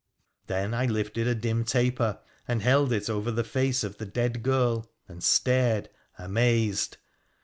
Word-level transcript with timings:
Then 0.47 0.73
I 0.73 0.87
lifted 0.87 1.27
a 1.27 1.35
lira 1.39 1.63
taper, 1.63 2.17
and 2.47 2.63
held 2.63 2.91
it 2.91 3.07
over 3.07 3.29
the 3.29 3.43
face 3.43 3.83
of 3.83 3.99
the 3.99 4.05
dead 4.07 4.41
girl 4.41 4.89
and 5.07 5.21
tared 5.45 5.89
amazed 6.17 6.97